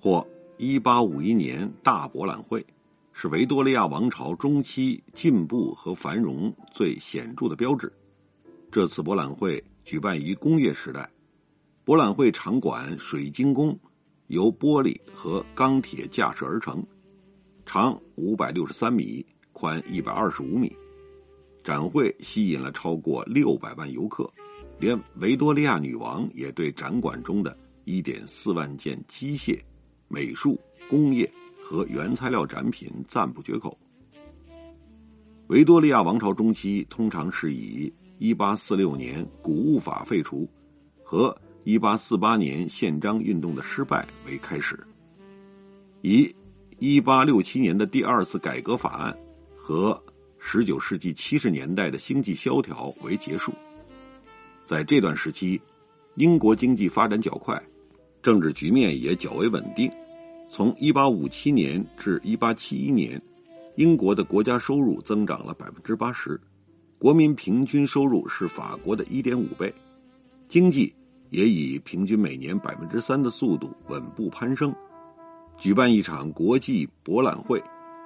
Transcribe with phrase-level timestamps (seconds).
[0.00, 0.26] 或
[0.56, 2.64] 一八五一年大博览会，
[3.12, 7.92] 是维多利亚王朝中期进步和繁荣最显著的标志。
[8.70, 11.08] 这次博览会举办于工业时代，
[11.84, 13.76] 博览会场馆水晶宫
[14.28, 16.84] 由玻璃和钢铁架设而成，
[17.66, 20.70] 长五百六十三米，宽一百二十五米。
[21.64, 24.30] 展会吸引了超过六百万游客，
[24.78, 29.58] 连维多利亚女王也对展馆中的一点四万件机械、
[30.08, 30.58] 美术、
[30.88, 31.30] 工业
[31.62, 33.78] 和原材料展品赞不绝口。
[35.48, 40.48] 维多利亚王朝中期通常是以一八四六年谷物法废除
[41.02, 44.78] 和一八四八年宪章运动的失败为开始，
[46.02, 46.34] 以
[46.78, 49.16] 一八六七年的第二次改革法案
[49.56, 50.02] 和
[50.38, 53.52] 十九世纪七十年代的经济萧条为结束。
[54.64, 55.60] 在这段时期，
[56.16, 57.60] 英国经济发展较快，
[58.22, 59.90] 政治局面也较为稳定。
[60.50, 63.20] 从一八五七年至一八七一年，
[63.76, 66.40] 英国的国家收入增长了百分之八十。
[66.98, 69.72] 国民平均收入是法国的一点五倍，
[70.48, 70.92] 经济
[71.30, 74.74] 也以平均每年百分之三的速度稳步攀升。
[75.58, 77.62] 举办一场国际博览会，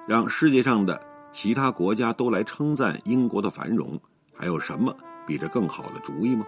[0.07, 3.99] 让世界上的其他国家都来称赞英国的繁荣，
[4.33, 6.45] 还有什么比这更好的主意吗？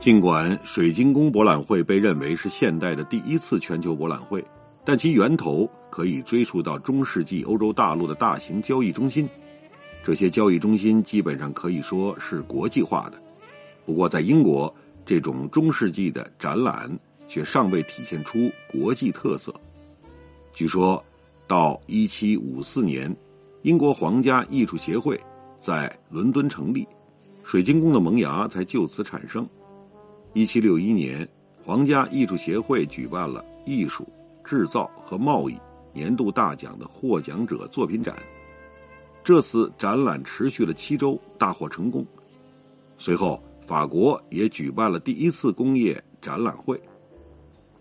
[0.00, 4.42] 尽管水晶宫博览会被认为是现代的第一次全球博览会，
[4.82, 9.28] 但其源头可以追溯到中世纪欧洲大陆的大型交易中心。
[10.02, 13.22] 这些交易中心基本上可以说是国际化的，
[13.84, 16.90] 不过在英国，这种中世纪的展览
[17.28, 19.54] 却尚未体现出国际特色。
[20.54, 21.04] 据说，
[21.46, 23.14] 到一七五四年，
[23.60, 25.20] 英国皇家艺术协会
[25.60, 26.88] 在伦敦成立，
[27.44, 29.46] 水晶宫的萌芽才就此产生。
[30.32, 31.28] 一七六一年，
[31.64, 34.08] 皇家艺术协会举办了艺术、
[34.44, 35.58] 制造和贸易
[35.92, 38.14] 年度大奖的获奖者作品展。
[39.24, 42.06] 这次展览持续了七周，大获成功。
[42.96, 46.80] 随后，法国也举办了第一次工业展览会。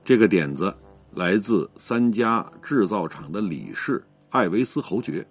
[0.04, 0.76] 这个点子
[1.14, 5.26] 来自三家制造厂的理事艾维斯侯爵。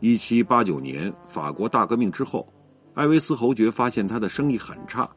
[0.00, 2.50] 一七八九年，法国大革命之后，
[2.94, 5.08] 艾维斯侯爵发现他的生意很差，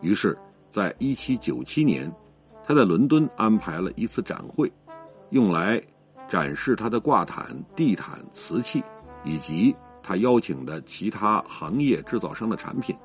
[0.00, 0.36] 于是，
[0.70, 2.12] 在一七九七年，
[2.66, 4.70] 他在伦敦安排了一次展会，
[5.30, 5.80] 用来
[6.28, 8.82] 展示他的挂毯、地毯、瓷器。
[9.24, 12.96] 以及他邀请的其他行业制造商的产品。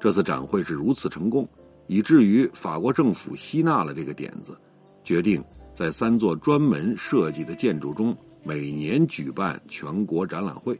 [0.00, 1.46] 这次展会是如此成功，
[1.86, 4.58] 以至于法国政府吸纳了这个点子，
[5.04, 5.44] 决定
[5.74, 10.76] 在三座专门设计的建筑中每年举办全国展览会。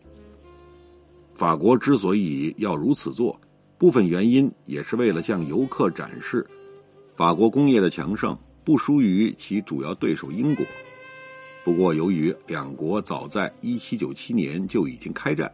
[1.34, 3.38] 法国之所以要如此做，
[3.80, 6.46] 部分原因也是为了向游客展示
[7.16, 10.66] 法国工业的强盛不输于其主要对手英国。
[11.64, 15.50] 不过，由于两国早在1797年就已经开战，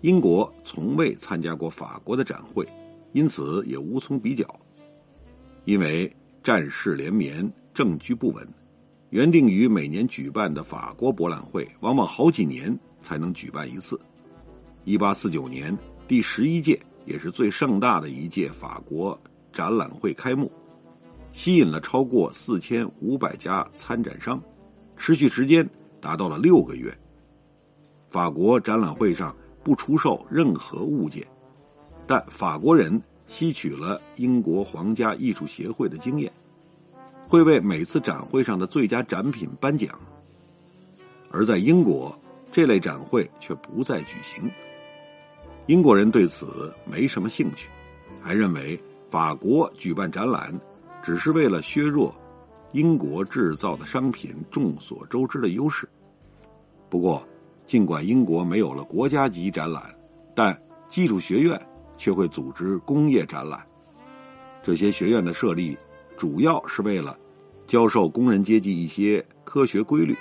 [0.00, 2.66] 英国从未参加过法国的展会，
[3.12, 4.44] 因此也无从比较。
[5.64, 8.44] 因为战事连绵，政局不稳，
[9.10, 13.96] 原定于每年举办的法国博览会，往往好几年才能举办一次。
[14.86, 15.78] 1849年，
[16.08, 16.80] 第十一届
[17.10, 19.18] 也是最盛大的一届法国
[19.52, 20.50] 展览会开幕，
[21.32, 24.40] 吸引了超过4500家参展商。
[24.96, 25.68] 持续时间
[26.00, 26.96] 达到了六个月。
[28.10, 29.34] 法国展览会上
[29.64, 31.26] 不出售任何物件，
[32.06, 36.30] 但法国人吸取了英国皇家艺术协会的经验，
[37.26, 39.98] 会为每次展会上的最佳展品颁奖。
[41.32, 42.16] 而在英国，
[42.52, 44.48] 这类展会却不再举行。
[45.70, 47.68] 英国人对此没什么兴趣，
[48.20, 48.76] 还认为
[49.08, 50.52] 法国举办展览
[51.00, 52.12] 只是为了削弱。
[52.72, 55.88] 英国制造的商品众所周知的优势。
[56.88, 57.24] 不过，
[57.66, 59.94] 尽管英国没有了国家级展览，
[60.34, 61.56] 但技术学院
[61.96, 63.64] 却会组织工业展览。
[64.64, 65.78] 这些学院的设立
[66.16, 67.16] 主要是为了
[67.68, 70.16] 教授工人阶级一些科学规律。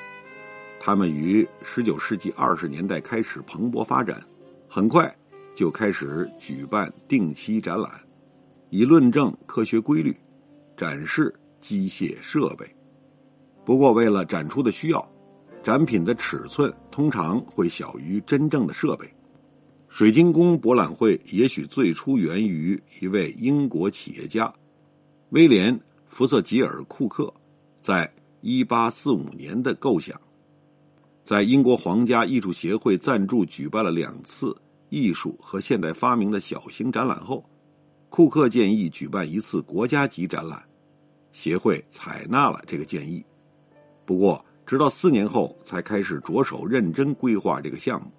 [0.79, 4.23] 他们于19世纪20年代开始蓬勃发展，
[4.67, 5.11] 很快
[5.59, 7.91] 就开始举办定期展览，
[8.69, 10.15] 以论证科学规律，
[10.77, 11.35] 展示。
[11.59, 12.65] 机械设备。
[13.65, 15.11] 不过，为了展出的需要，
[15.61, 19.05] 展品的尺寸通常会小于真正的设备。
[19.89, 24.53] 水晶宫博览会也许最初源于一位英国企业家
[25.31, 25.75] 威廉·
[26.07, 27.29] 福瑟吉尔·库克
[27.81, 28.09] 在
[28.41, 30.17] 1845年的构想。
[31.25, 34.55] 在英国皇家艺术协会赞助举办了两次
[34.89, 37.47] 艺术和现代发明的小型展览后，
[38.09, 40.61] 库克建议举办一次国家级展览，
[41.31, 43.23] 协会采纳了这个建议。
[44.05, 48.11] 不过，直到四年后才开始着手认真规划这个项目。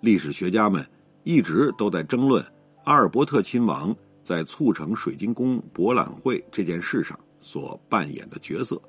[0.00, 0.86] 历史学家们
[1.24, 2.44] 一直都在争论
[2.84, 8.80] 阿尔伯特亲王在促成水晶宫博览会这件事上所扮演的角色。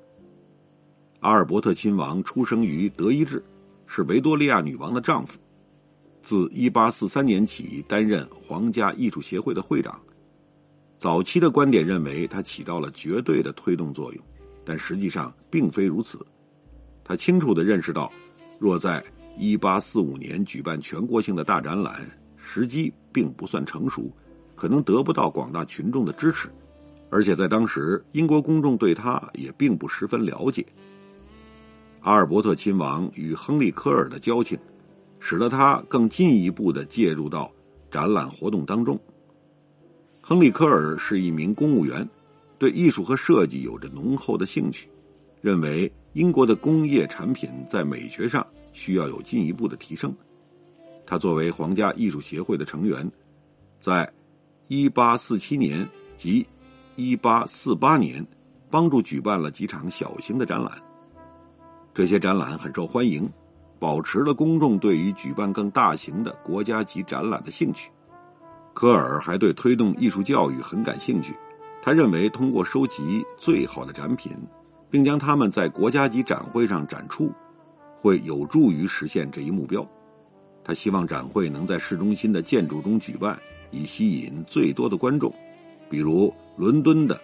[1.20, 3.42] 阿尔伯特亲王出生于德意志，
[3.86, 5.38] 是维多利亚女王的丈夫。
[6.28, 9.98] 自1843年起担任皇家艺术协会的会长。
[10.98, 14.22] 早期的观点认为他起到了绝对的推动作用，
[14.62, 16.18] 但实际上并非如此。
[17.02, 18.12] 他清楚的认识到，
[18.58, 19.02] 若在
[19.38, 24.14] 1845年举办全国性的大展览，时机并不算成熟，
[24.54, 26.50] 可能得不到广大群众的支持，
[27.08, 30.66] 而且在当时英国公众对他也并不十分了解。
[32.02, 34.58] 阿尔伯特亲王与亨利·科尔的交情，
[35.20, 37.50] 使得他更进一步的介入到
[37.90, 38.98] 展览活动当中。
[40.20, 42.08] 亨利·科尔是一名公务员，
[42.58, 44.88] 对艺术和设计有着浓厚的兴趣，
[45.40, 50.14] 认为英国的工业产品在美学上需要有进一步的提升。
[51.06, 53.10] 他作为皇家艺术协会的成员，
[53.80, 54.12] 在
[54.68, 55.88] 1847年
[56.18, 56.46] 及
[56.96, 58.26] 1848年
[58.68, 60.72] 帮助举办了几场小型的展览。
[61.94, 63.26] 这些展览很受欢迎，
[63.78, 67.90] 保持了公众对于举办更大型的国家级展览的兴趣。
[68.74, 71.34] 科尔还对推动艺术教育很感兴趣，
[71.82, 74.32] 他认为通过收集最好的展品，
[74.90, 77.32] 并将它们在国家级展会上展出，
[77.98, 79.84] 会有助于实现这一目标。
[80.62, 83.38] 他希望展会能在市中心的建筑中举办，
[83.70, 85.32] 以吸引最多的观众。
[85.90, 87.18] 比如伦敦的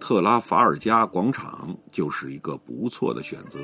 [0.00, 3.60] 特拉法尔加广场就是一个不错的选择。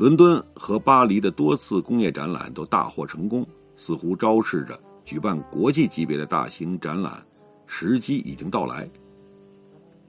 [0.00, 7.22] 伦敦和巴黎的多次工业展览都大获成功，似乎昭示着举办国际级别的大型展览
[7.66, 8.88] 时机已经到来。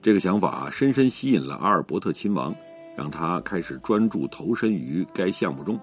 [0.02, 2.56] 这个想法深深吸引了阿尔伯特亲王，
[2.96, 5.78] 让他开始专注投身于该项目中。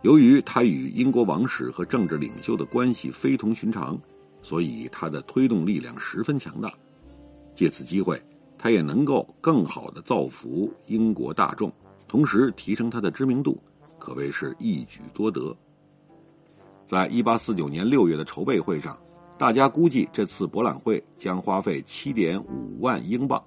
[0.00, 4.00] 由于他与英国王室和政治领袖的关系非同寻常，
[4.40, 6.72] 所以他的推动力量十分强大。
[7.54, 8.18] 借此机会，
[8.56, 11.70] 他也能够更好的造福英国大众。
[12.10, 13.56] 同时提升他的知名度，
[13.96, 15.56] 可谓是一举多得。
[16.84, 18.98] 在一八四九年六月的筹备会上，
[19.38, 23.40] 大家估计这次博览会将花费七点五万英镑，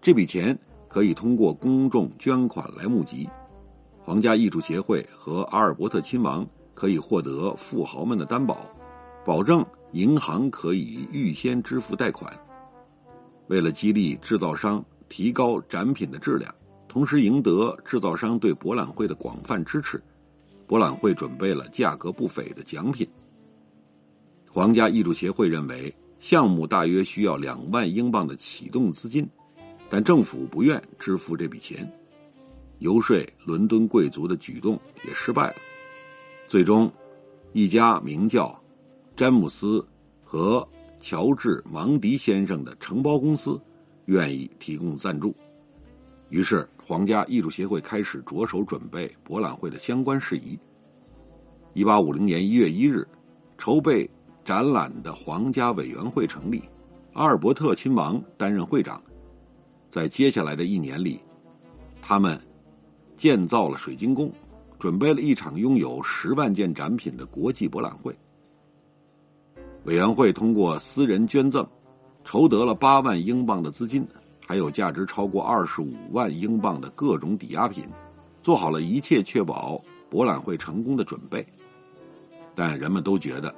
[0.00, 0.58] 这笔钱
[0.88, 3.28] 可以通过公众捐款来募集。
[4.02, 8.64] 皇家艺术协会和阿尔伯特亲王可以获得富豪们的担保，
[9.26, 9.62] 保证
[9.92, 12.32] 银行可以预先支付贷款。
[13.48, 16.50] 为了激励制造商提高展品的质量。
[16.90, 20.02] 同时赢得制造商对博览会的广泛支持，
[20.66, 23.08] 博览会准备了价格不菲的奖品。
[24.48, 29.24] 皇家艺术协会认为项目大约需要两万英镑的启动资金，
[29.88, 31.88] 但政府不愿支付这笔钱。
[32.80, 35.56] 游说伦敦贵族的举动也失败了。
[36.48, 36.92] 最终，
[37.52, 38.60] 一家名叫
[39.16, 39.86] 詹姆斯
[40.24, 40.66] 和
[40.98, 43.60] 乔治芒迪先生的承包公司
[44.06, 45.32] 愿意提供赞助。
[46.30, 50.56] 于是，皇家艺术协会开始着手准备博览会的相关事宜。
[51.74, 53.06] 一八五零年一月一日，
[53.58, 54.08] 筹备
[54.44, 56.62] 展览的皇家委员会成立，
[57.14, 59.02] 阿尔伯特亲王担任会长。
[59.90, 61.20] 在接下来的一年里，
[62.00, 62.40] 他们
[63.16, 64.32] 建造了水晶宫，
[64.78, 68.16] 准备了一场拥有十万件展品的国际博览会。
[69.84, 71.66] 委员会通过私人捐赠，
[72.22, 74.06] 筹得了八万英镑的资金。
[74.50, 77.84] 还有价值超过二十五万英镑的各种抵押品，
[78.42, 79.80] 做好了一切确保
[80.10, 81.46] 博览会成功的准备。
[82.52, 83.54] 但人们都觉得，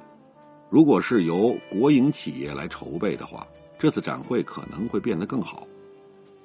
[0.69, 3.47] 如果是由国营企业来筹备的话，
[3.79, 5.67] 这次展会可能会变得更好。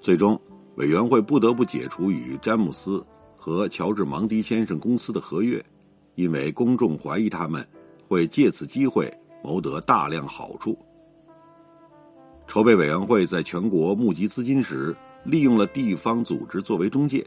[0.00, 0.40] 最终，
[0.76, 3.04] 委员会不得不解除与詹姆斯
[3.36, 5.62] 和乔治芒迪先生公司的合约，
[6.14, 7.62] 因为公众怀疑他们
[8.08, 9.12] 会借此机会
[9.44, 10.74] 谋得大量好处。
[12.48, 17.24] 筹备委员会在全国募集资金时，利用了地方组织作为中介。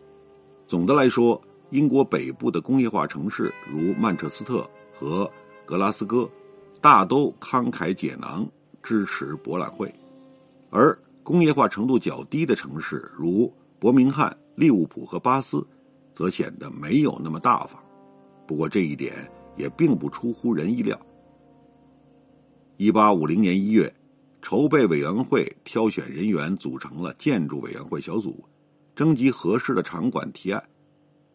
[0.65, 5.31] 总的来说，英国北部的工业化城市如曼彻斯特和
[5.63, 6.27] 格拉斯哥，
[6.81, 8.49] 大都慷慨解囊
[8.81, 9.93] 支持博览会，
[10.71, 15.63] 而工业化程度较低的城市，如伯明翰、利物浦和巴斯，
[16.15, 17.79] 则显得没有那么大方。
[18.47, 19.13] 不过这一点
[19.55, 20.99] 也并不出乎人意料。
[22.77, 23.93] 一八五零年一月，
[24.41, 28.43] 筹备委员会挑选人员组成了建筑委员会小组，
[28.95, 30.63] 征集合适的场馆提案。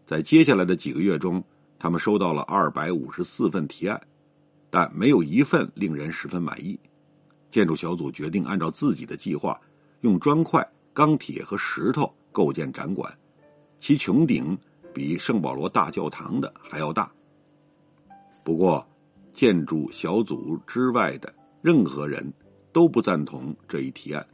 [0.06, 1.42] 在接下来的几个月中，
[1.78, 4.00] 他们收到了二百五十四份提案，
[4.70, 6.78] 但没有一份令人十分满意。
[7.50, 9.58] 建筑小组决定按照自己的计划，
[10.00, 13.16] 用砖块、钢铁和石头构建展馆，
[13.80, 14.56] 其穹顶
[14.92, 17.10] 比圣保罗大教堂的还要大。
[18.44, 18.86] 不过，
[19.32, 21.32] 建筑小组之外的
[21.62, 22.32] 任何人
[22.76, 24.26] 都不赞同这一提案。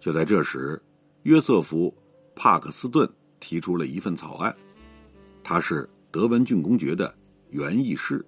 [0.00, 0.82] 就在这时，
[1.22, 1.86] 约瑟夫·
[2.34, 4.52] 帕克斯顿提出了一份草案，
[5.44, 7.14] 他是德文郡公爵的
[7.50, 8.26] 园艺师，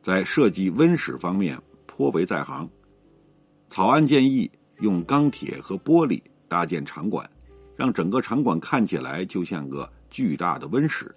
[0.00, 2.70] 在设计温室方面颇为在行。
[3.66, 4.48] 草案建议
[4.82, 7.28] 用钢铁和玻璃搭建场馆，
[7.74, 11.12] 让整个场馆看起来就像个巨大的温室。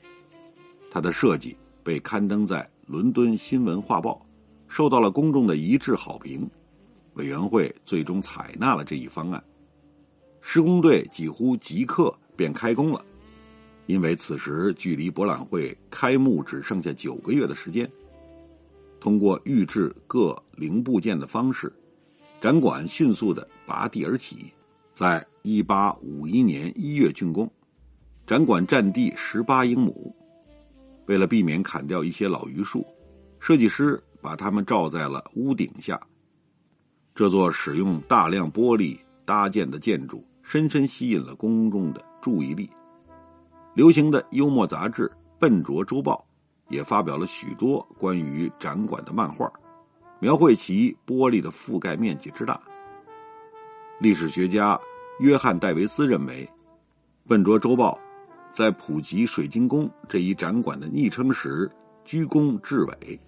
[0.89, 4.13] 它的设计被刊登在《伦敦新闻画报》，
[4.67, 6.49] 受到了公众的一致好评。
[7.13, 9.43] 委员会最终采纳了这一方案。
[10.41, 13.05] 施工队几乎即刻便开工了，
[13.85, 17.89] 因为此时距离博览会开幕只剩下九个月的时间。
[18.99, 21.71] 通过预制各零部件的方式。
[22.39, 24.51] 展馆迅速的拔地而起，
[24.95, 27.47] 在一八五一年一月竣工。
[28.25, 30.15] 展馆占地十八英亩。
[31.05, 32.83] 为了避免砍掉一些老榆树，
[33.39, 36.01] 设计师把它们罩在了屋顶下。
[37.21, 42.67] 这座使用大量玻璃搭建的建筑，深深吸引了公众的注意力。
[43.75, 45.03] 流行的幽默杂志
[45.37, 46.25] 《笨拙周报》
[46.73, 49.53] 也发表了许多关于展馆的漫画。
[50.19, 52.59] 描绘其玻璃的覆盖面积之大。
[53.99, 54.75] 历史学家
[55.19, 56.43] 约翰·戴维斯认为，
[57.29, 57.99] 《笨拙周报》
[58.51, 61.69] 在普及水晶宫这一展馆的昵称时
[62.03, 63.19] 居功至伟。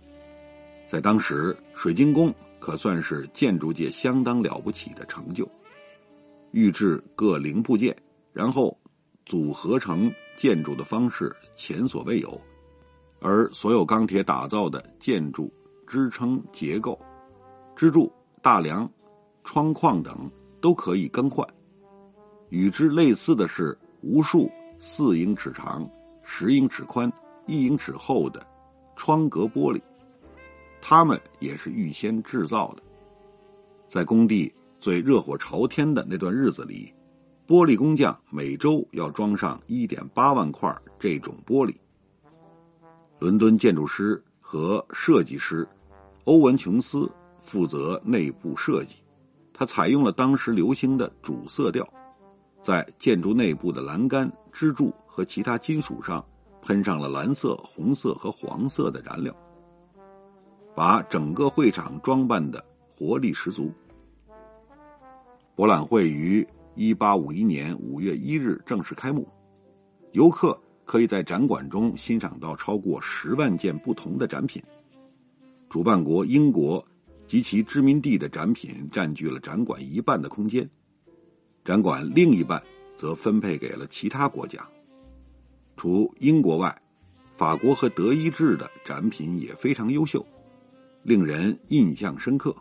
[0.89, 2.33] 在当时，水晶宫
[2.63, 5.45] 可算是建筑界相当了不起的成就。
[6.51, 7.93] 预制各零部件，
[8.31, 8.79] 然后
[9.25, 12.39] 组合成建筑的方式前所未有，
[13.19, 15.53] 而所有钢铁打造的建筑。
[15.85, 16.97] 支撑结构、
[17.75, 18.89] 支柱、大梁、
[19.43, 21.45] 窗框等都可以更换。
[22.49, 25.87] 与之类似的是，无数四英尺长、
[26.23, 27.11] 十英尺宽、
[27.45, 28.43] 一英尺厚的
[28.95, 29.79] 窗格玻璃，
[30.85, 32.83] 他们也是预先制造的。
[33.87, 36.93] 在工地最热火朝天的那段日子里，
[37.47, 41.73] 玻璃工匠每周要装上一点八万块这种玻璃。
[43.19, 44.21] 伦敦建筑师。
[44.45, 45.67] 和设计师
[46.25, 47.11] 欧文·琼斯
[47.41, 48.97] 负责内部设计，
[49.51, 51.83] 他采用了当时流行的主色调，
[52.61, 56.23] 在建筑内部的栏杆、支柱和其他金属上
[56.61, 59.35] 喷上了蓝色、红色和黄色的燃料，
[60.75, 62.63] 把整个会场装扮的
[62.95, 63.71] 活力十足。
[65.55, 69.27] 博览会于一八五一年五月一日正式开幕，
[70.11, 70.59] 游客。
[70.85, 74.61] 可以在展馆中欣赏到超过十万件不同的展品。
[75.69, 76.85] 主办国英国
[77.25, 80.69] 及其殖民地的展品占据了展馆一半的空间，
[81.63, 82.61] 展馆另一半
[82.97, 84.59] 则分配给了其他国家。
[85.77, 86.81] 除英国外，
[87.37, 90.23] 法国和德意志的展品也非常优秀，
[91.03, 92.55] 令人印象深刻。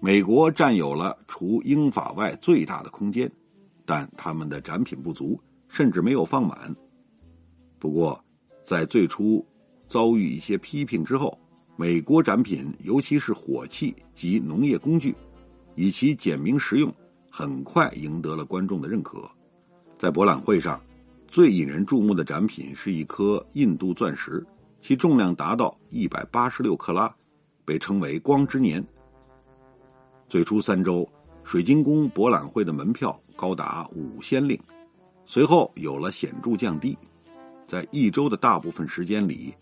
[0.00, 3.30] 美国占有了除英法外最大的空间，
[3.84, 6.74] 但他们的展品不足，甚至没有放满。
[7.78, 8.22] 不过，
[8.62, 9.44] 在最初
[9.88, 11.38] 遭遇一些批评之后，
[11.76, 15.14] 美国展品，尤其是火器及农业工具，
[15.74, 16.92] 以其简明实用，
[17.30, 19.28] 很快赢得了观众的认可。
[19.98, 20.80] 在博览会上，
[21.26, 24.44] 最引人注目的展品是一颗印度钻石，
[24.86, 27.12] 其重量达到一百八十六克拉，
[27.64, 28.80] 被称为“光之年”。
[30.30, 31.04] 最初三周，
[31.42, 34.56] 水晶宫博览会的门票高达五先令，
[35.24, 36.96] 随后有了显著降低。
[37.66, 39.52] 在一周的大部分时间里，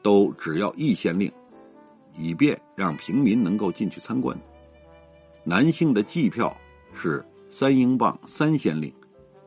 [0.00, 1.30] 都只要一先令，
[2.16, 4.34] 以便让平民能够进去参观。
[5.44, 6.56] 男性的季票
[6.94, 8.90] 是三英镑三先令，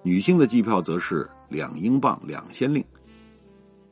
[0.04, 2.86] 女性的季票则是两英镑两先令。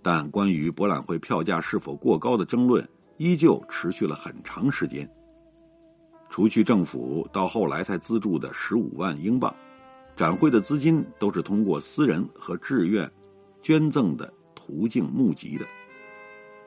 [0.04, 5.10] 但关于博览会票价是否过高的争论依旧持续了很长时间。
[6.30, 9.56] 除去政府到后来才资助的十五万英镑，
[10.16, 13.10] 展会的资金都是通过私人和志愿。
[13.62, 15.66] 捐赠的途径募集的，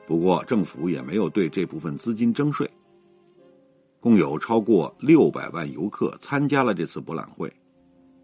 [0.07, 2.67] 不过政府也没有对这部分资金征税。
[3.99, 7.53] 共有超过六百万游客参加了这次博览会。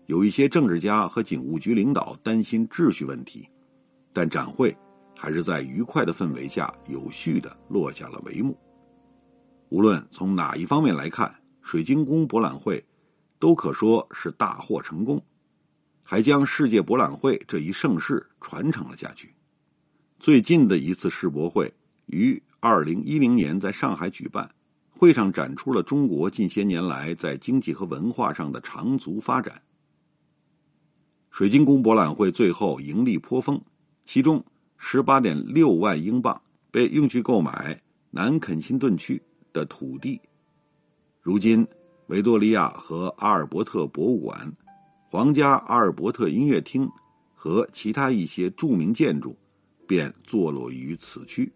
[0.07, 3.47] 有一些政治家和警务局领导担心秩序问题，
[4.11, 4.75] 但展会
[5.23, 8.59] 还是在愉快的氛围下有序的落下了帷幕。
[9.69, 12.83] 无论从哪一方面来看，水晶宫博览会
[13.39, 15.23] 都可说是大获成功，
[16.03, 19.33] 还将世界博览会这一盛事传承了下去。
[20.19, 21.73] 最近的一次世博会
[22.07, 24.53] 于二零一零年在上海举办，
[24.89, 29.61] 会上展出了中国近些年来在经济和文化上的长足发展。
[31.31, 33.61] 水晶宫博览会最后盈利颇丰，
[34.03, 34.43] 其中
[34.85, 39.19] 十八点六万英镑被用去购买南肯辛顿区
[39.53, 40.19] 的土地。
[41.21, 41.65] 如今，
[42.07, 44.53] 维多利亚和阿尔伯特博物馆、
[45.09, 46.87] 皇家阿尔伯特音乐厅
[47.33, 49.33] 和其他一些著名建筑
[49.87, 51.51] 便坐落于此区。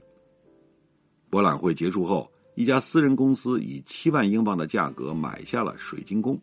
[1.29, 6.39] 博览会结束后，一家私人公司以七万英镑的价格买下了水晶宫，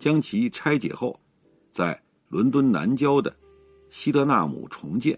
[0.00, 1.18] 将其拆解后，
[1.70, 1.98] 在
[2.28, 3.34] 伦敦南郊的
[3.88, 5.16] 西德纳姆重建。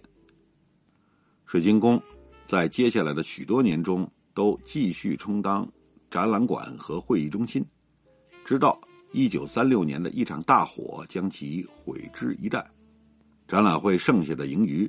[1.51, 2.01] 水晶宫
[2.47, 5.69] 在接下来的许多年中都继续充当
[6.09, 7.61] 展览馆和会议中心，
[8.45, 8.81] 直到
[9.11, 12.65] 一九三六年的一场大火将其毁之一旦。
[13.49, 14.89] 展览会剩下的盈余，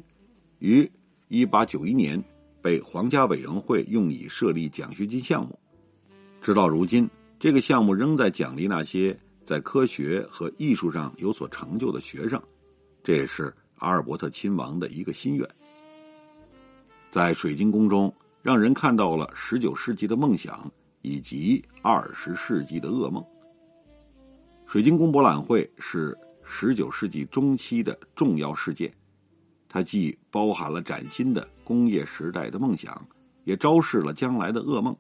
[0.60, 0.88] 于
[1.30, 2.24] 一八九一年
[2.62, 5.60] 被皇家委员会用以设立奖学金项目。
[6.44, 9.20] 直到如今，这个项目仍在奖励那些。
[9.44, 12.40] 在科学和艺术上有所成就的学生，
[13.04, 15.50] 这也是阿尔伯特亲王的一个心愿。
[17.12, 23.22] 在水晶宫中，让人看到了十九世纪的梦想以及二十世纪的噩梦。
[24.66, 28.90] 水晶宫博览会是十九世纪中期的重要事件，
[29.68, 33.06] 它既包含了崭新的工业时代的梦想，
[33.44, 34.96] 也昭示了将来的噩梦。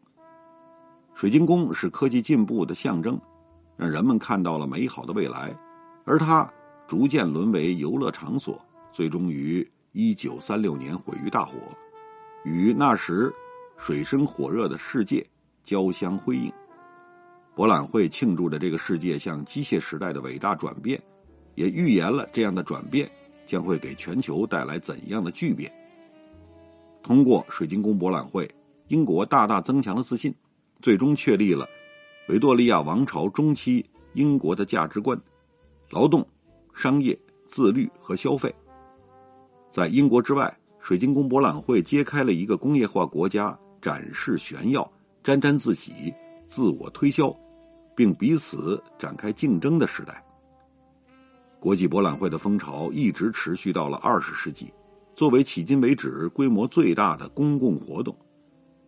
[1.15, 3.17] 水晶宫是科技进步的象征。
[3.77, 5.57] 让人们看到了美好的未来，
[6.05, 6.47] 而它
[6.87, 11.53] 逐渐沦为游乐场所，最终于一九三六年毁于大火，
[12.43, 13.33] 与那时
[13.77, 15.25] 水深火热的世界
[15.63, 16.51] 交相辉映。
[17.53, 21.01] 博览会庆祝着这个世界向机械时代的伟大转变，
[21.55, 23.09] 也预言了这样的转变
[23.45, 25.71] 将会给全球带来怎样的巨变。
[27.03, 28.49] 通过水晶宫博览会，
[28.87, 30.33] 英国大大增强了自信，
[30.81, 31.67] 最终确立了。
[32.29, 35.19] 维多利亚王朝中期英国的价值观：
[35.89, 36.25] 劳动、
[36.73, 38.53] 商业、自律和消费。
[39.69, 44.91] 在英国之外，水晶宫博览会揭开了一个工业化国家展示炫耀、
[45.23, 46.13] 沾沾自喜、
[46.47, 47.33] 自我推销，
[47.95, 50.23] 并彼此展开竞争的时代。
[51.59, 54.73] 国际博览会的风潮一直持续到了二十世纪，
[55.15, 58.15] 作为迄今为止规模最大的公共活动，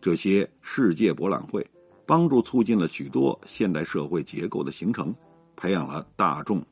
[0.00, 1.64] 这些世界博览会。
[2.06, 5.14] 帮助促进了许多现代社会结构的形成，
[5.56, 6.62] 培养了大众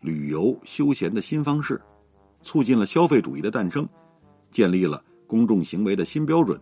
[0.00, 1.78] 旅游休闲的新方式，
[2.40, 3.86] 促进了消费主义的诞生，
[4.52, 6.60] 建立了公众行为的新标准，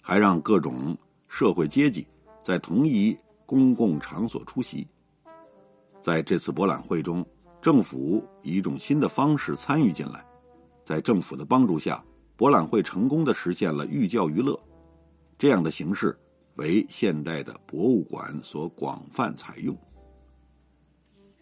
[0.00, 2.06] 还让各种社会阶级
[2.44, 4.86] 在同一公共场所出席。
[6.00, 7.26] 在这次博览会中，
[7.60, 10.24] 政府以一种新的方式参与进来，
[10.84, 12.04] 在政府的帮助下，
[12.36, 14.56] 博览会成功的实现了寓教于乐
[15.36, 16.16] 这样的形式。
[16.56, 19.76] 为现代的博物馆所广泛采用。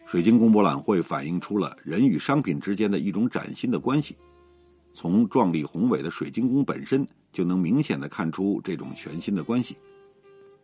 [0.05, 4.17] 水晶宫博览会反映出了人与商品之间的一种崭新的关系。
[4.95, 9.75] 从壮丽宏伟的水晶宫本身就能明显的看出这种全新的关系。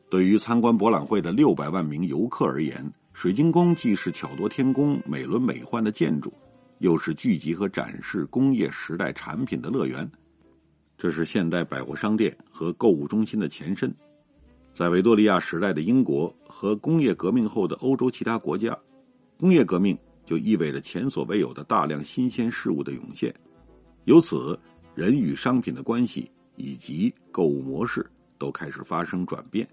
[0.09, 6.33] 对于参观博览会的六百万名游客而言，水晶宫既是巧夺天工、美轮美奂的建筑，
[6.79, 10.09] 又是聚集和展示工业时代产品的乐园。
[10.97, 13.93] 这是现代百货商店和购物中心的前身。
[14.73, 18.77] 在维多利亚时代的英国和工业革命后的欧洲其他国家，
[19.37, 23.33] 工业革命就意味着前所未有的大量新鲜事物的涌现，
[24.05, 24.59] 由此
[24.95, 28.05] 人与商品的关系以及购物模式
[28.37, 29.67] 都开始发生转变，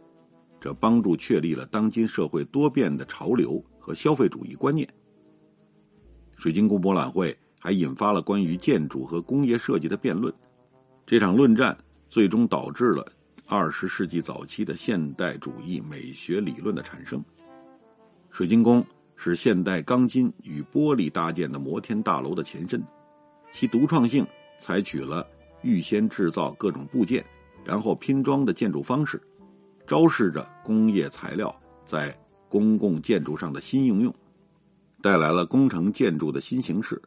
[0.60, 4.88] 这帮助确立了当今社会多变的潮流和消费主义观念。
[6.36, 10.32] 水晶宫博览会还引发了关于建筑和工业设计的辩论，
[11.06, 11.76] 这场论战
[12.08, 13.04] 最终导致了。
[13.50, 17.24] 二十世纪早期的现代主义美学理论的产生，
[18.30, 18.84] 水晶宫
[19.16, 22.84] 是现代钢筋与玻璃搭建的摩天大楼的前身，
[23.50, 24.26] 其独创性
[24.58, 25.26] 采取了
[25.62, 27.24] 预先制造各种部件，
[27.64, 29.20] 然后拼装的建筑方式，
[29.86, 32.16] 昭示着工业材料在
[32.48, 34.14] 公共建筑上的新应用，
[35.02, 37.00] 带来了工程建筑的新形式。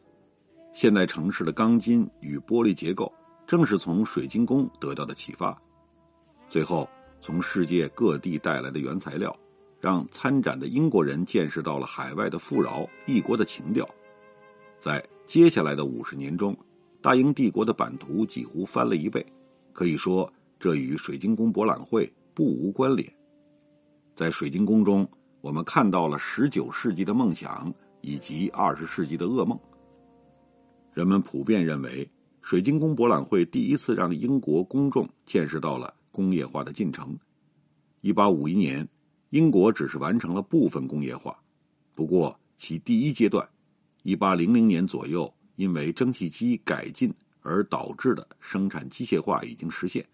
[0.74, 3.12] 现代城市的钢筋与玻璃结构
[3.46, 5.60] 正是从水晶宫得到的启发。
[6.48, 9.36] 最后，从世界各地带来的原材料，
[9.80, 13.88] 让参展的英国人见识到了海外的富饶、异国的情调。
[14.80, 16.54] 在接下来的五十年中，
[17.02, 19.26] 大英帝国的版图几乎翻了一倍，
[19.72, 23.10] 可以说这与水晶宫博览会不无关联。
[24.14, 29.58] 在水晶宫中，我们看到了十九世纪的梦想以及二十世纪的噩梦。
[30.94, 32.06] 人们普遍认为，
[32.42, 37.18] 水晶宫博览会第一次让英国公众见识到了工业化的进程。
[38.02, 38.86] 一八五一年，
[39.30, 41.42] 英国只是完成了部分工业化，
[41.96, 43.48] 不过其第一阶段，
[44.04, 50.06] 一八零零年左右，因为蒸汽机改进而导致的生产机械化已经实现。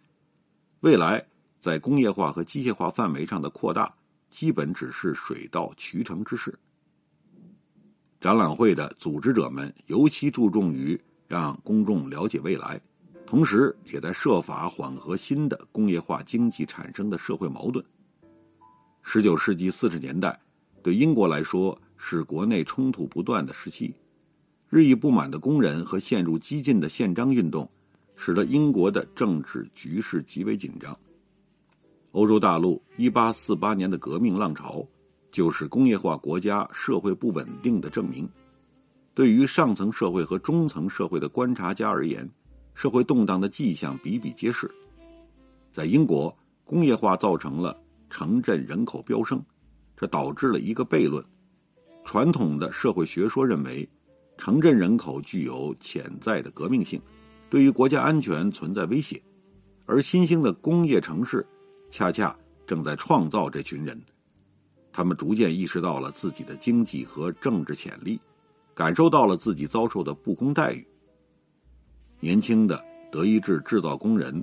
[0.82, 1.26] 未来
[1.60, 3.94] 在工业化和机械化范围上的扩大，
[4.30, 6.58] 基本只是水到渠成之事。
[8.20, 12.80] 展览会的组织者们尤其注重于让公众了解未来，
[13.26, 17.84] 同时也在设法缓和新的工业化经济产生的社会矛盾。
[19.02, 20.38] 十九世纪四十年代
[20.84, 23.94] 对英国来说是国内冲突不断的时期，
[24.70, 27.70] 日益不满的工人和陷入激进的宪章运动，
[28.16, 30.98] 使得英国的政治局势极为紧张。
[32.14, 34.88] 欧洲大陆一八四八年的革命浪潮。
[35.30, 38.28] 就是工业化国家社会不稳定的证明。
[39.14, 42.28] 对于上层社会和中层社会的观察家而言，
[42.74, 44.72] 社会动荡的迹象比比皆是。
[45.72, 47.78] 在英国，工业化造成了
[48.10, 49.44] 城镇人口飙升，
[49.96, 51.24] 这导致了一个悖论：
[52.08, 53.88] 传统的社会学说认为，
[54.38, 57.02] 城镇人口具有潜在的革命性，
[57.50, 59.22] 对于国家安全存在威胁，
[59.86, 61.46] 而新兴的工业城市
[61.92, 62.34] 恰恰
[62.66, 64.02] 正在创造这群人。
[64.94, 68.18] 他们逐渐意识到了自己的经济和政治潜力，
[68.74, 70.88] 感受到了自己遭受的不公待遇。
[72.22, 74.42] 年轻的德意志制造工人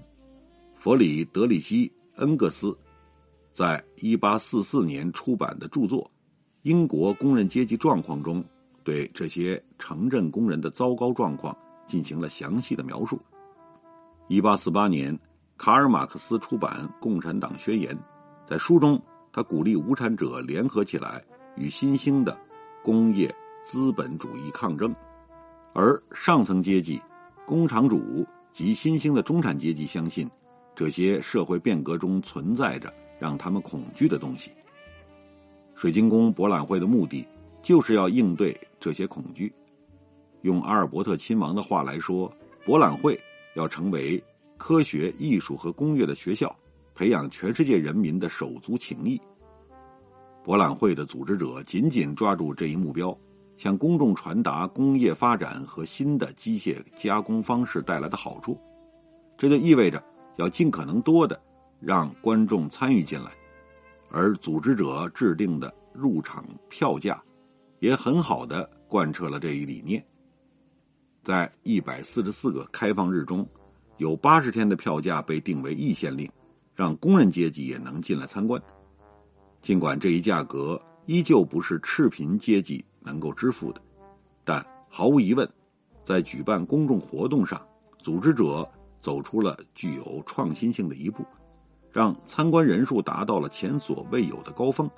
[0.75, 2.77] 弗里德里希·恩格斯，
[3.55, 6.05] 在一八四四年出版的著作
[6.65, 8.43] 《英国工人阶级状况》中，
[8.83, 11.55] 对这些城镇工人的糟糕状况
[11.87, 13.21] 进行了详细的描述。
[14.29, 15.19] 一八四八年，
[15.59, 17.95] 卡尔·马克思出版《共产党宣言》，
[18.49, 19.01] 在书中。
[19.31, 21.21] 他鼓励无产者联合起来
[21.57, 22.39] 与新兴的
[22.85, 24.95] 工业资本主义抗争，
[25.73, 27.03] 而上层阶级、
[27.45, 30.31] 工厂主及新兴的中产阶级相信，
[30.73, 34.53] 这些社会变革中存在着让他们恐惧的东西。
[35.75, 37.27] 水晶宫博览会的目的
[37.63, 39.53] 就是要应对这些恐惧。
[40.43, 42.33] 用阿尔伯特亲王的话来说，
[42.65, 43.19] 博览会
[43.57, 44.23] 要成为
[44.57, 46.55] 科学、艺术和工业的学校。
[46.97, 49.21] 培养全世界人民的手足情谊。
[50.45, 53.19] 博览会的组织者紧紧抓住这一目标，
[53.57, 58.57] 向公众传达工业发展和新的机械加工方式带来的好处。
[59.37, 60.01] 这就意味着
[60.37, 61.37] 要尽可能多的
[61.81, 63.33] 让观众参与进来，
[64.15, 67.21] 而组织者制定的入场票价
[67.81, 70.05] 也很好的贯彻了这一理念。
[71.25, 73.45] 在一百四十四个开放日中，
[73.97, 76.31] 有八十天的票价被定为易县令。
[76.77, 78.61] 让工人阶级也能进来参观，
[79.63, 83.81] 尽管这一价格依旧不是赤贫阶级能够支付的，
[84.45, 85.49] 但毫无疑问，
[86.05, 87.65] 在举办公众活动上，
[87.99, 88.69] 组织者
[89.01, 91.25] 走出了具有创新性的一步，
[91.95, 94.91] 让参观人数达到了前所未有的高峰。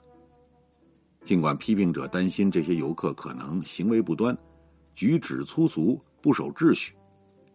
[1.23, 4.35] 尽管批评者担心这些游客可能行为不端、
[4.95, 6.95] 举止粗俗、不守秩序，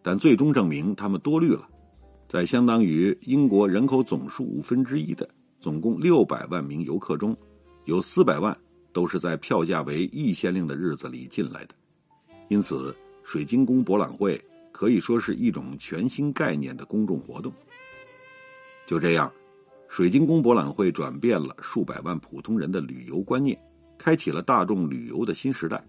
[0.00, 1.68] 但最终证明他们多虑了。
[2.28, 5.28] 在相当于英国人口总数五分之一的
[5.58, 7.36] 总共六百万名游客中，
[7.84, 8.56] 有四百万
[8.92, 11.74] 都是在票价为一先令的日子里进来的。
[12.46, 17.52] 因此，水晶宫博览会可以说是一种全新概念的公众活动。
[18.86, 19.32] 就这样，
[19.88, 23.58] 水晶宫博览会转变了数百万普通人的旅游观念，
[23.96, 25.82] 开启了大众旅游的新时代。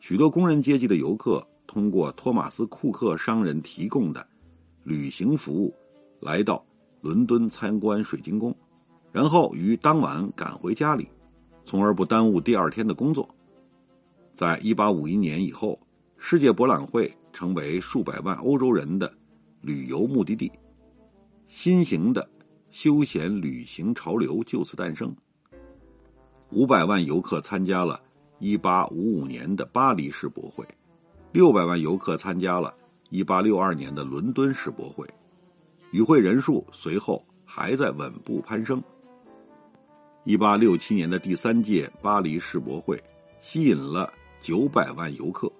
[0.00, 4.26] 许多工人阶级的游客通过托马斯·库克商人提供的。
[4.84, 5.74] 旅行服务，
[6.20, 6.64] 来到
[7.00, 8.54] 伦敦参观水晶宫，
[9.10, 11.08] 然后于当晚赶回家里，
[11.64, 13.28] 从而不耽误第二天的工作。
[14.32, 15.76] 在一八五一年以后，
[16.18, 19.12] 世界博览会成为数百万欧洲人的
[19.60, 20.52] 旅游目的地，
[21.48, 22.28] 新型的
[22.70, 25.14] 休闲旅行潮流就此诞生。
[26.50, 28.00] 五百万游客参加了
[28.38, 30.66] 一八五五年的巴黎世博会，
[31.32, 32.74] 六百万游客参加了。
[33.08, 35.08] 一八六二年的伦敦世博会，
[35.92, 38.82] 与会人数随后还在稳步攀升。
[40.24, 43.00] 一八六七年的第三届巴黎世博会
[43.40, 45.50] 吸引了九百万游客，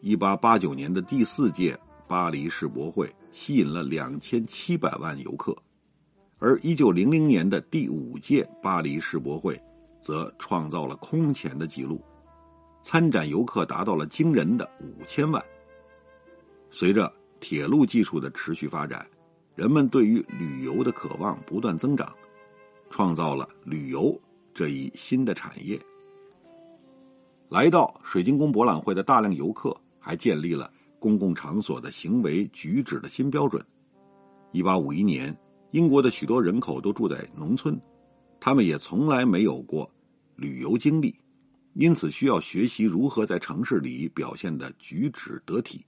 [0.00, 5.54] 一八八九年的第四届巴黎世博会吸引了两千七百万游客，
[6.38, 9.60] 而一九零零年的第五届巴黎世博会，
[10.00, 12.02] 则创造了空前的纪录，
[12.82, 15.44] 参展游客达到了惊人的五千万。
[16.70, 19.06] 随着铁路技术的持续发展，
[19.54, 22.10] 人们对于旅游的渴望不断增长，
[22.88, 24.18] 创造了旅游
[24.54, 25.78] 这一新的产业。
[27.50, 30.72] 来到水晶宫博览会的大量游客，还建立了
[31.06, 33.64] 公共场所的行为举止的新标准。
[34.50, 35.32] 一八五一年。
[35.72, 37.78] 英国的许多人口都住在农村，
[38.40, 39.90] 他们也从来没有过
[40.36, 41.14] 旅游经历，
[41.74, 45.84] 因此需要学习如何在城市里表现的举止得体。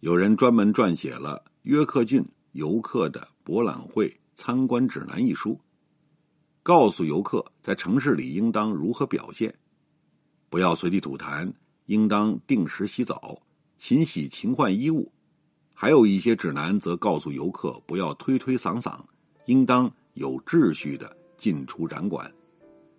[0.00, 5.58] 有人专门撰写了《约克郡游客的博览会参观指南》一书，
[6.62, 9.52] 告诉游客在城市里应当如何表现：
[10.50, 11.50] 不要随地吐痰，
[11.86, 13.40] 应当定时洗澡，
[13.78, 15.10] 勤洗勤换衣物。
[15.72, 18.98] 还有一些指南则告诉游客不要推推搡搡，
[19.46, 22.30] 应当有秩序的进出展馆，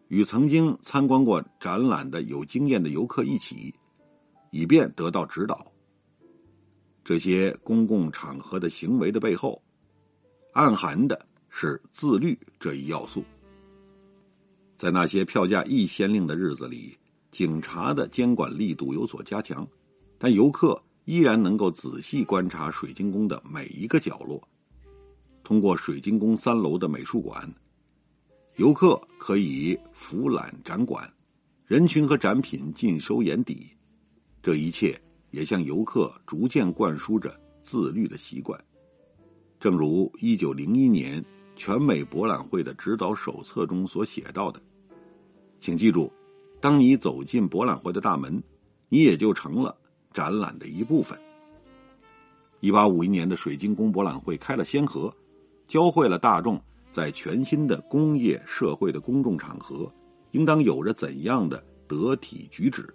[0.07, 3.75] 与曾经参观过展览的有经验的游客一起，
[4.51, 5.69] 以便得到指导。
[7.03, 9.61] 这些公共场合的行为的背后，
[10.53, 13.25] 暗含的是自律这一要素。
[14.77, 16.97] 在那些票价一先令的日子里，
[17.29, 19.67] 警察的监管力度有所加强，
[20.19, 20.79] 但游客。
[21.05, 24.47] 依然能够仔细观察水晶宫的每一个角落。
[25.43, 27.51] 通过水晶宫三楼的美术馆，
[28.57, 31.11] 游客可以俯览展馆，
[31.65, 33.69] 人群和展品尽收眼底。
[34.43, 35.01] 这一切
[35.31, 38.63] 也向游客逐渐灌输着自律的习惯。
[39.59, 44.61] 正如一九零一年全美博览会的指导手册中所写到的
[45.59, 46.13] ：“请记住，
[46.61, 48.43] 当你走进博览会的大门，
[48.89, 49.75] 你也就成了。”
[50.13, 51.17] 展览的一部分。
[52.59, 55.13] 一八五一年的水晶宫博览会开了先河，
[55.67, 59.91] 教会了大众在全新的工业社会的公众场合，
[60.31, 62.87] 应当有着怎样的得体举止。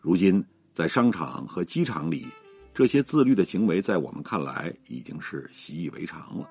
[0.00, 2.26] 如今，在商场和机场里，
[2.72, 6.48] 这些自律的行为在我们看来已经是习以为常了。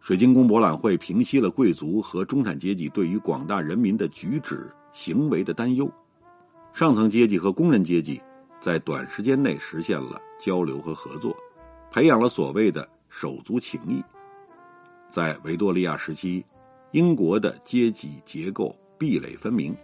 [0.00, 5.90] 水晶宫博览会平息了贵族和中产阶级对于广大人民的举止行为的担忧。
[6.76, 8.20] 上层阶级和工人阶级
[8.60, 11.34] 在短时间内实现了交流和合作，
[11.90, 14.04] 培养了所谓的手足情谊。
[15.08, 16.44] 在维多利亚时期，
[16.90, 19.74] 英国的阶级结构壁垒分明。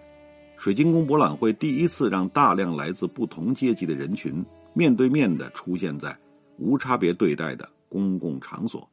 [0.58, 6.14] 水晶宫博览会第一次让大量来自不同阶级的人群面对面的出现在
[6.58, 8.86] 无差别对待的公共场所。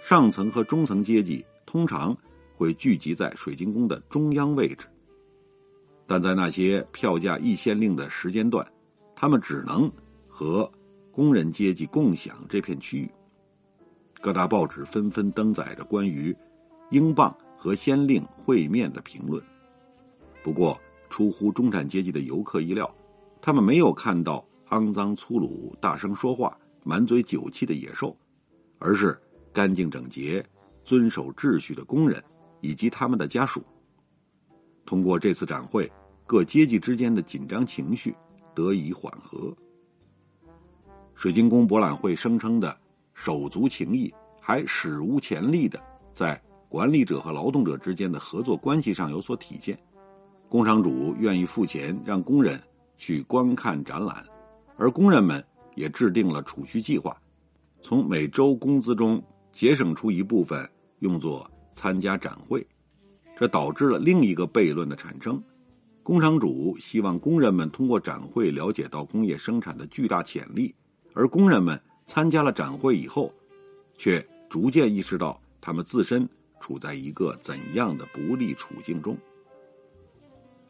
[0.00, 2.16] 上层和中层阶级通常
[2.54, 4.86] 会聚集在水晶宫的中央位置。
[6.06, 8.66] 但在那些票价一先令的时间段，
[9.14, 9.90] 他们只能
[10.28, 10.70] 和
[11.10, 13.10] 工人阶级共享这片区域。
[14.20, 16.34] 各大报纸纷纷登载着关于
[16.90, 19.42] 英镑和先令会面的评论。
[20.42, 22.92] 不过，出乎中产阶级的游客意料，
[23.40, 28.16] 他们没有看到肮脏粗鲁、大声说话、满嘴酒气的野兽，
[28.78, 29.20] 而是
[29.52, 30.44] 干净整洁、
[30.84, 32.22] 遵守秩序的工人
[32.60, 33.62] 以及他们的家属。
[34.86, 35.90] 通过这次展会，
[36.26, 38.14] 各阶级之间的紧张情绪
[38.54, 39.54] 得以缓和。
[41.14, 42.74] 水晶宫博览会声称的
[43.12, 45.82] 手足情谊，还史无前例的
[46.14, 49.78] 在管理者和劳动者之间的合作关系上有所体现。
[50.48, 52.60] 工厂主愿意付钱让工人
[52.96, 54.24] 去观看展览，
[54.76, 55.44] 而工人们
[55.74, 57.16] 也制定了储蓄计划，
[57.82, 59.22] 从每周工资中
[59.52, 60.68] 节省出一部分
[61.00, 62.64] 用作参加展会。
[63.38, 65.40] 这导致了另一个悖论的产生：
[66.02, 70.74] 工厂主希望工人们通过展会了解到工业生产的巨大潜力，
[71.12, 73.30] 而工人们参加了展会以后，
[73.98, 76.26] 却逐渐意识到他们自身
[76.60, 79.14] 处在一个怎样的不利处境中。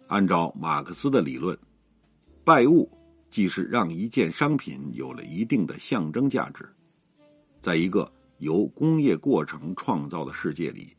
[0.08, 1.56] 按照马克思的理论，
[2.42, 2.90] 拜物
[3.30, 6.68] 既是让一件商品有了一定的象征价值，
[7.60, 10.95] 在一个由工业过程创造的世界里。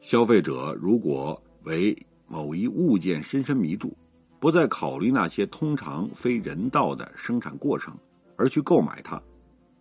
[0.00, 3.96] 消费者如果为某一物件深深迷住，
[4.38, 7.96] 不再考虑那些通常非人道的生产过程，
[8.36, 9.20] 而去购买它，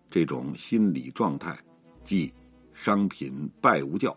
[0.10, 1.58] 这种心理状态
[2.04, 2.34] 即
[2.74, 4.16] 商品拜物教。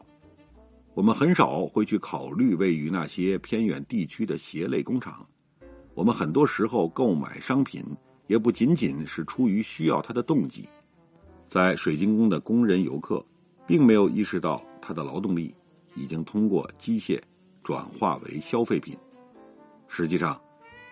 [0.94, 5.24] 我们很少会去考虑位于那些偏远地区的鞋类工厂。
[5.94, 7.84] 我们很多时候购买商品，
[8.26, 10.68] 也不仅仅是出于需要它的动机。
[11.46, 13.24] 在水晶宫的工人游客，
[13.66, 15.54] 并没有意识到他的劳动力。
[16.00, 17.20] 已经通过机械
[17.62, 18.96] 转化为消费品。
[19.86, 20.40] 实际上，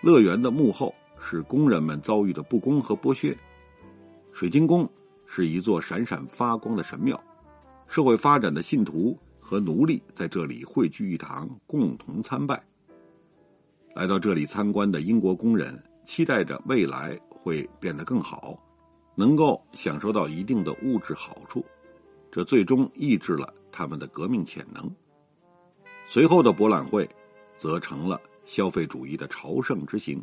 [0.02, 3.36] 乐园的幕后是工人们遭遇的不公和剥削。
[4.32, 4.88] 水晶宫
[5.26, 7.18] 是一座闪闪发光的神庙，
[7.86, 12.62] 社会发展的信徒和奴隶在这里汇聚一堂，共同参拜。
[13.94, 18.56] 来到这里参观的英国工人期待着未来会变得更好，
[19.16, 21.64] 能够享受到一定的物质好处，
[22.30, 24.92] 这最终抑制了他们的革命潜能。
[26.08, 27.08] 随后的博览会，
[27.56, 30.20] 则成了消费主义的朝圣之行，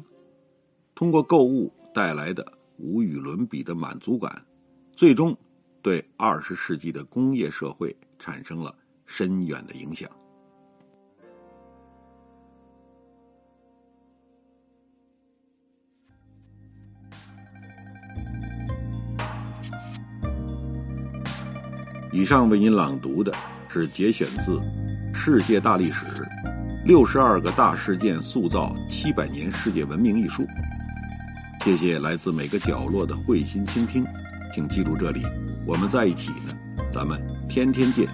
[0.94, 4.46] 通过购物带来的无与伦比的满足感。
[4.94, 5.34] 最终，
[5.82, 10.10] 对二十世纪的工业社会产生了深远的影响。
[22.16, 23.34] 以上为您朗读的
[23.68, 24.58] 是节选自
[25.14, 26.06] 《世界大历史：
[26.86, 30.48] 六十二个大事件塑造七百年世界文明》一书。
[31.66, 34.06] 谢谢来自每个角落的会心倾听。
[34.54, 35.24] 请记住这里，
[35.66, 36.56] 我们在一起呢，
[36.90, 38.08] 咱们天天见。